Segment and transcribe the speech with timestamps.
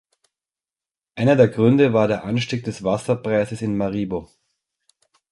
[1.13, 4.31] Einer der Gründe war der Anstieg des Wasserpreises in Maribo.